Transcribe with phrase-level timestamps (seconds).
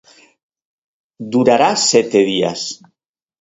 [1.31, 2.61] Durará sete días.